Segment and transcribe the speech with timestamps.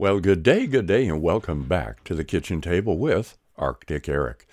[0.00, 4.48] Well, good day, good day, and welcome back to the kitchen table with Arctic Eric.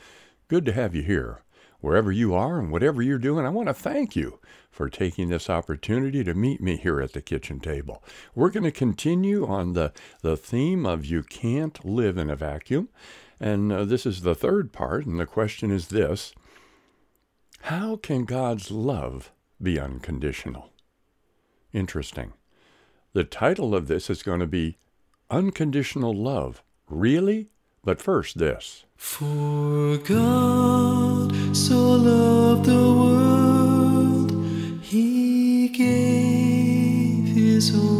[0.49, 1.39] Good to have you here.
[1.79, 5.49] Wherever you are and whatever you're doing, I want to thank you for taking this
[5.49, 8.03] opportunity to meet me here at the kitchen table.
[8.35, 12.89] We're going to continue on the, the theme of you can't live in a vacuum.
[13.39, 16.33] And uh, this is the third part, and the question is this
[17.61, 19.31] How can God's love
[19.63, 20.73] be unconditional?
[21.71, 22.33] Interesting.
[23.13, 24.77] The title of this is going to be
[25.29, 26.63] unconditional love.
[26.89, 27.49] Really?
[27.83, 28.85] But first, this.
[28.95, 34.31] For God so loved the world,
[34.81, 37.96] he gave his only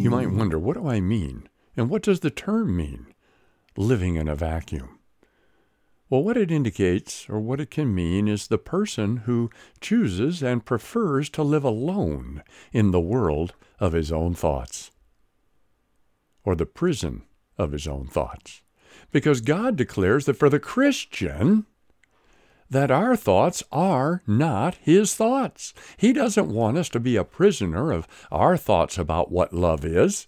[0.02, 1.48] You might wonder, what do I mean?
[1.76, 3.06] And what does the term mean?
[3.76, 4.98] Living in a vacuum.
[6.10, 10.64] Well, what it indicates, or what it can mean, is the person who chooses and
[10.64, 14.90] prefers to live alone in the world of his own thoughts,
[16.44, 17.22] or the prison
[17.58, 18.62] of his own thoughts.
[19.12, 21.66] Because God declares that for the Christian,
[22.70, 25.74] that our thoughts are not his thoughts.
[25.96, 30.26] He doesn't want us to be a prisoner of our thoughts about what love is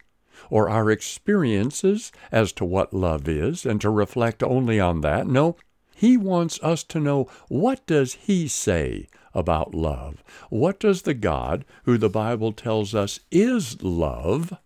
[0.50, 5.26] or our experiences as to what love is and to reflect only on that.
[5.26, 5.56] No,
[5.94, 10.22] he wants us to know what does he say about love?
[10.50, 14.56] What does the God who the Bible tells us is love,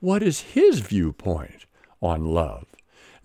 [0.00, 1.63] what is his viewpoint
[2.04, 2.66] on love?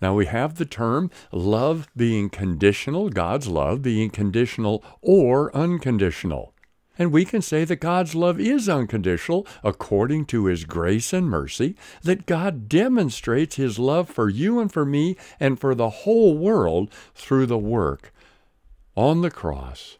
[0.00, 6.54] Now we have the term love being conditional, God's love being conditional or unconditional.
[6.98, 11.76] And we can say that God's love is unconditional according to His grace and mercy,
[12.02, 16.90] that God demonstrates His love for you and for me and for the whole world
[17.14, 18.12] through the work
[18.96, 19.96] on the cross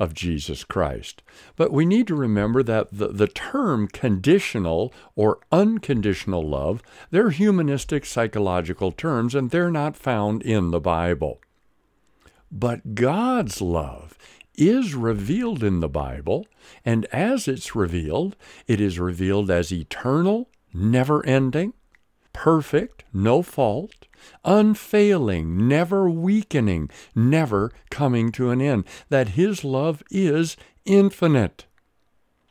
[0.00, 1.22] of Jesus Christ.
[1.54, 8.06] But we need to remember that the, the term conditional or unconditional love, they're humanistic
[8.06, 11.40] psychological terms and they're not found in the Bible.
[12.50, 14.16] But God's love
[14.56, 16.46] is revealed in the Bible,
[16.84, 21.72] and as it's revealed, it is revealed as eternal, never ending,
[22.32, 24.06] perfect, no fault,
[24.44, 31.66] unfailing, never weakening, never coming to an end, that His love is infinite.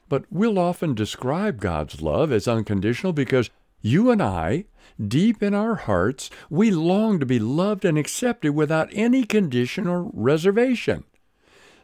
[0.08, 3.50] But we'll often describe God's love as unconditional because
[3.82, 4.66] you and I,
[5.06, 10.10] deep in our hearts, we long to be loved and accepted without any condition or
[10.14, 11.04] reservation.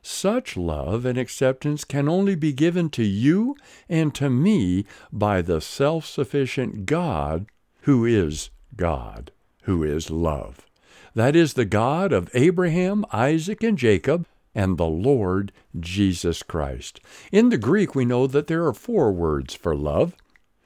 [0.01, 3.55] Such love and acceptance can only be given to you
[3.89, 7.47] and to me by the self sufficient God
[7.85, 9.31] who is God,
[9.63, 10.65] who is love.
[11.13, 16.99] That is the God of Abraham, Isaac, and Jacob, and the Lord Jesus Christ.
[17.31, 20.15] In the Greek, we know that there are four words for love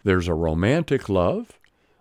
[0.01, 1.59] there's a romantic love,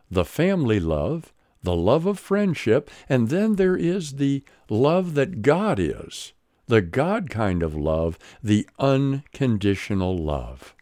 [0.08, 1.32] the family love,
[1.64, 6.32] the love of friendship, and then there is the love that God is
[6.68, 10.74] the God kind of love, the unconditional love.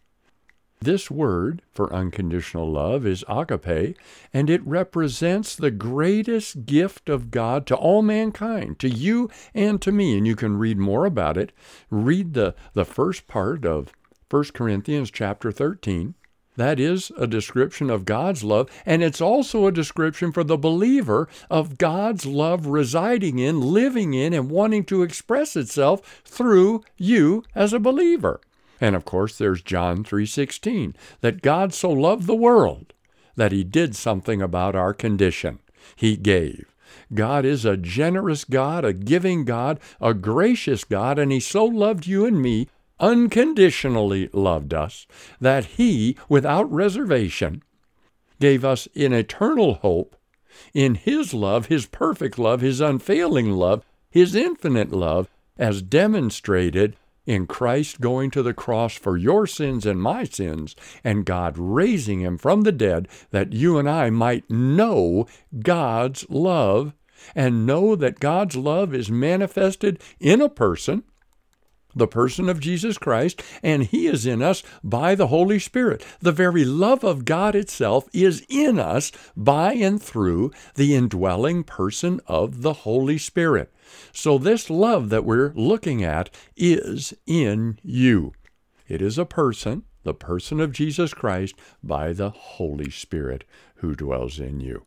[0.86, 3.98] This word for unconditional love is agape,
[4.32, 9.90] and it represents the greatest gift of God to all mankind, to you and to
[9.90, 10.16] me.
[10.16, 11.50] And you can read more about it.
[11.90, 13.92] Read the, the first part of
[14.30, 16.14] 1 Corinthians chapter 13.
[16.54, 21.26] That is a description of God's love, and it's also a description for the believer
[21.50, 27.72] of God's love residing in, living in, and wanting to express itself through you as
[27.72, 28.40] a believer.
[28.80, 32.92] And of course, there's John 3:16, that God so loved the world
[33.36, 35.58] that he did something about our condition.
[35.94, 36.74] He gave.
[37.14, 42.06] God is a generous God, a giving God, a gracious God, and he so loved
[42.06, 42.68] you and me
[42.98, 45.06] unconditionally loved us,
[45.40, 47.62] that He, without reservation,
[48.40, 50.16] gave us an eternal hope
[50.72, 55.28] in His love, His perfect love, His unfailing love, His infinite love,
[55.58, 56.96] as demonstrated
[57.26, 62.20] in Christ going to the cross for your sins and my sins, and God raising
[62.20, 65.26] Him from the dead, that you and I might know
[65.60, 66.94] God's love
[67.34, 71.02] and know that God's love is manifested in a person
[71.96, 76.04] the person of Jesus Christ, and He is in us by the Holy Spirit.
[76.20, 82.20] The very love of God itself is in us by and through the indwelling person
[82.26, 83.72] of the Holy Spirit.
[84.12, 88.32] So, this love that we're looking at is in you.
[88.86, 93.44] It is a person, the person of Jesus Christ, by the Holy Spirit
[93.76, 94.84] who dwells in you.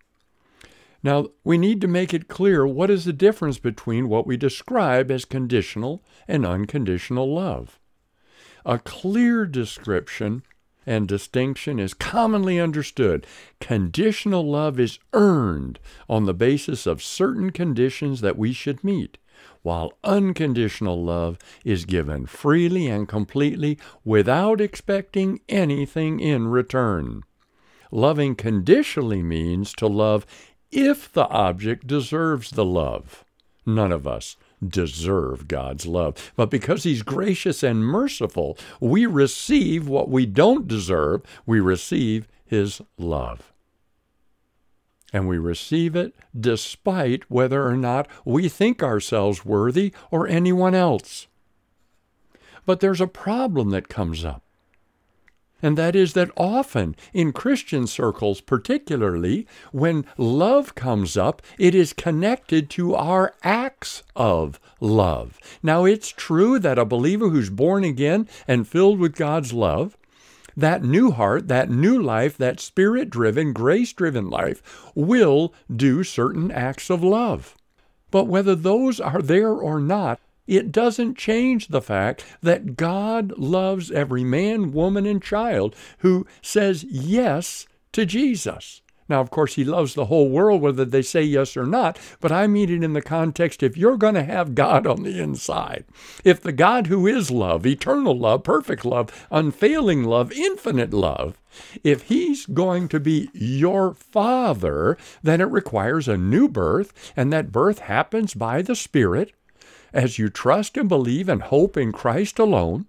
[1.02, 5.10] Now, we need to make it clear what is the difference between what we describe
[5.10, 7.80] as conditional and unconditional love.
[8.66, 10.44] A clear description
[10.86, 13.26] and distinction is commonly understood.
[13.62, 15.80] Conditional love is earned
[16.10, 19.18] on the basis of certain conditions that we should meet,
[19.62, 27.24] while unconditional love is given freely and completely without expecting anything in return.
[27.92, 30.26] Loving conditionally means to love
[30.72, 33.24] if the object deserves the love.
[33.66, 34.36] None of us
[34.66, 36.32] deserve God's love.
[36.36, 41.22] But because He's gracious and merciful, we receive what we don't deserve.
[41.46, 43.54] We receive His love.
[45.12, 51.28] And we receive it despite whether or not we think ourselves worthy or anyone else.
[52.66, 54.44] But there's a problem that comes up
[55.62, 61.94] and that is that often in Christian circles, particularly when love comes up, it is
[61.94, 65.38] connected to our acts of love.
[65.62, 69.98] Now, it's true that a believer who's born again and filled with God's love,
[70.56, 76.52] that new heart, that new life, that spirit driven, grace driven life will do certain
[76.52, 77.56] acts of love.
[78.12, 80.20] But whether those are there or not,
[80.50, 86.84] it doesn't change the fact that God loves every man, woman, and child who says
[86.84, 88.82] yes to Jesus.
[89.08, 92.32] Now, of course, he loves the whole world, whether they say yes or not, but
[92.32, 95.86] I mean it in the context if you're going to have God on the inside,
[96.24, 101.40] if the God who is love, eternal love, perfect love, unfailing love, infinite love,
[101.84, 107.52] if he's going to be your father, then it requires a new birth, and that
[107.52, 109.34] birth happens by the Spirit
[109.94, 112.86] as you trust and believe and hope in Christ alone,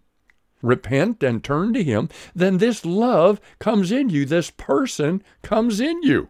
[0.62, 4.25] repent and turn to Him, then this love comes in you.
[4.25, 6.29] This person comes in you.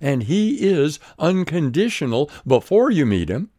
[0.00, 3.50] And He is unconditional before you meet Him,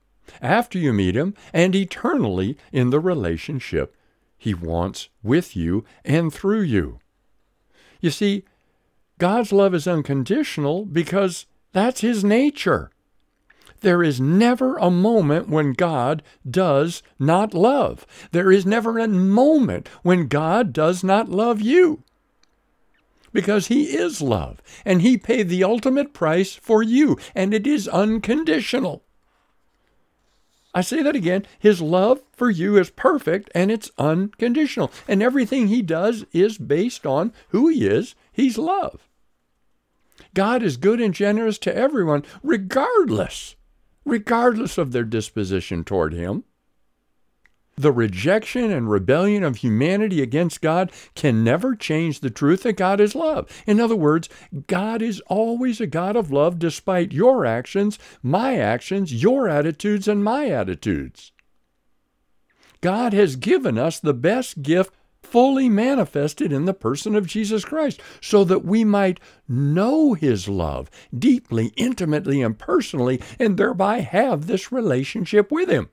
[0.42, 3.96] after you meet Him, and eternally in the relationship
[4.38, 7.00] He wants with you and through you.
[8.02, 8.44] You see,
[9.18, 12.92] God's love is unconditional because that's His nature.
[13.86, 18.08] There is never a moment when God does not love.
[18.32, 22.02] There is never a moment when God does not love you.
[23.32, 27.88] Because He is love, and He paid the ultimate price for you, and it is
[27.88, 29.04] unconditional.
[30.74, 31.46] I say that again.
[31.60, 34.92] His love for you is perfect and it's unconditional.
[35.08, 38.16] And everything he does is based on who he is.
[38.34, 39.08] He's love.
[40.34, 43.56] God is good and generous to everyone, regardless
[44.06, 46.44] regardless of their disposition toward Him.
[47.78, 53.02] The rejection and rebellion of humanity against God can never change the truth that God
[53.02, 53.50] is love.
[53.68, 54.30] In other words,
[54.68, 60.24] God is always a God of love despite your actions, my actions, your attitudes, and
[60.24, 61.34] my attitudes.
[62.80, 64.94] God has given us the best gift
[65.26, 70.90] fully manifested in the person of Jesus Christ, so that we might know His love
[71.18, 75.90] deeply, intimately, and personally, and thereby have this relationship with Him.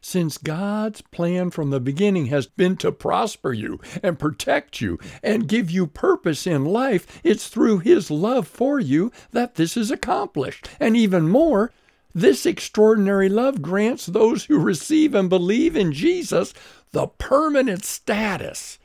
[0.00, 5.48] Since God's plan from the beginning has been to prosper you and protect you and
[5.48, 10.68] give you purpose in life, it's through His love for you that this is accomplished.
[10.78, 11.72] And even more,
[12.16, 16.54] this extraordinary love grants those who receive and believe in Jesus
[16.92, 18.78] the permanent status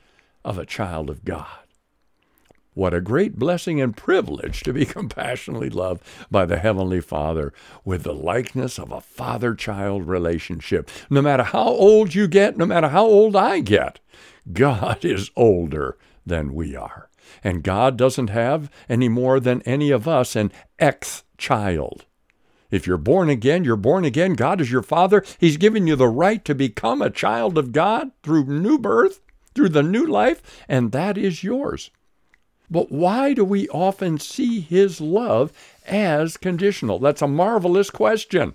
[0.44, 1.46] of a child of God.
[2.74, 7.54] What a great blessing and privilege to be compassionately loved by the Heavenly Father
[7.86, 10.90] with the likeness of a father child relationship.
[11.08, 13.98] No matter how old you get, no matter how old I get,
[14.52, 15.96] God is older
[16.26, 17.08] than we are.
[17.42, 22.04] And God doesn't have any more than any of us an ex child.
[22.72, 24.32] If you're born again, you're born again.
[24.32, 25.22] God is your Father.
[25.38, 29.20] He's given you the right to become a child of God through new birth,
[29.54, 31.90] through the new life, and that is yours.
[32.70, 35.52] But why do we often see His love
[35.86, 36.98] as conditional?
[36.98, 38.54] That's a marvelous question.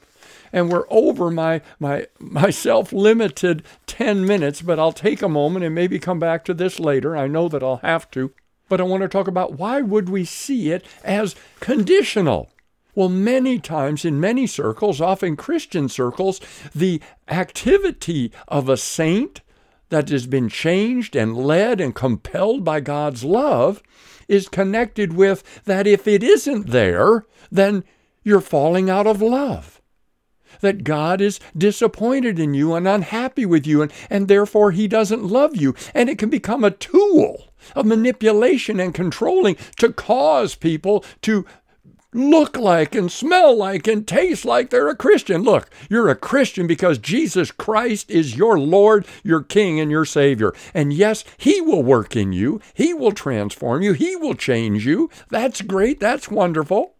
[0.51, 5.63] And we're over my, my, my self limited 10 minutes, but I'll take a moment
[5.63, 7.15] and maybe come back to this later.
[7.15, 8.33] I know that I'll have to.
[8.67, 12.49] But I want to talk about why would we see it as conditional?
[12.97, 16.41] Well, many times in many circles, often Christian circles,
[16.73, 19.41] the activity of a saint
[19.89, 23.83] that has been changed and led and compelled by God's love
[24.27, 27.83] is connected with that if it isn't there, then
[28.23, 29.79] you're falling out of love.
[30.61, 35.23] That God is disappointed in you and unhappy with you, and, and therefore He doesn't
[35.23, 35.75] love you.
[35.93, 41.45] And it can become a tool of manipulation and controlling to cause people to
[42.17, 45.43] look like and smell like and taste like they're a Christian.
[45.43, 50.53] Look, you're a Christian because Jesus Christ is your Lord, your King, and your Savior.
[50.73, 55.09] And yes, He will work in you, He will transform you, He will change you.
[55.29, 56.96] That's great, that's wonderful.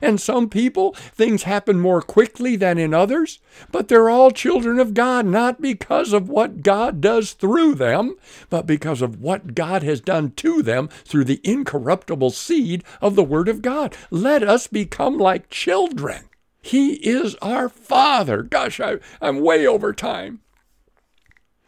[0.00, 3.38] And some people, things happen more quickly than in others,
[3.70, 8.16] but they're all children of God, not because of what God does through them,
[8.50, 13.24] but because of what God has done to them through the incorruptible seed of the
[13.24, 13.96] Word of God.
[14.10, 16.28] Let us become like children.
[16.60, 18.42] He is our Father.
[18.42, 20.40] Gosh, I, am way over time.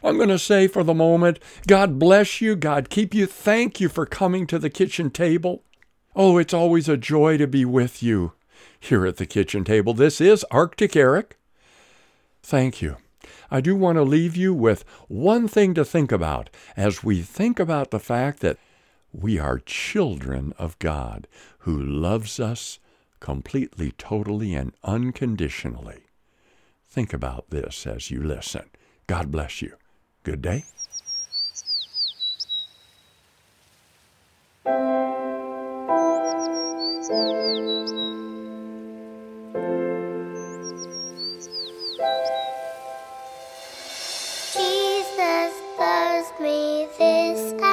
[0.02, 3.26] I'm going to say for the moment, God bless you, God keep you.
[3.26, 5.62] Thank you for coming to the kitchen table.
[6.18, 8.32] Oh, it's always a joy to be with you
[8.80, 9.92] here at the kitchen table.
[9.92, 11.36] This is Arctic Eric.
[12.42, 12.96] Thank you.
[13.50, 17.60] I do want to leave you with one thing to think about as we think
[17.60, 18.56] about the fact that
[19.12, 21.28] we are children of God
[21.60, 22.78] who loves us
[23.20, 26.04] completely, totally, and unconditionally.
[26.88, 28.70] Think about this as you listen.
[29.06, 29.74] God bless you.
[30.22, 30.64] Good day.
[46.40, 47.65] me this